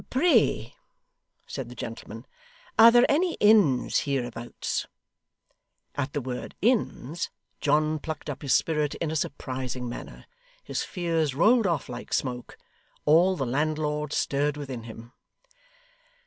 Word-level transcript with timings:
'Pray,' 0.09 0.73
said 1.45 1.69
the 1.69 1.75
gentleman, 1.75 2.25
'are 2.79 2.89
there 2.91 3.05
any 3.07 3.35
inns 3.35 3.99
hereabouts?' 3.99 4.87
At 5.93 6.13
the 6.13 6.21
word 6.21 6.55
'inns,' 6.59 7.29
John 7.59 7.99
plucked 7.99 8.27
up 8.27 8.41
his 8.41 8.51
spirit 8.55 8.95
in 8.95 9.11
a 9.11 9.15
surprising 9.15 9.87
manner; 9.87 10.25
his 10.63 10.81
fears 10.81 11.35
rolled 11.35 11.67
off 11.67 11.87
like 11.87 12.13
smoke; 12.15 12.57
all 13.05 13.35
the 13.35 13.45
landlord 13.45 14.11
stirred 14.11 14.57
within 14.57 14.85
him. 14.85 15.13